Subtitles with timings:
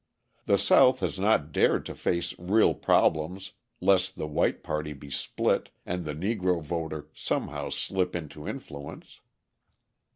[0.47, 5.69] The South has not dared to face real problems lest the white party be split
[5.85, 9.19] and the Negro voter somehow slip into influence.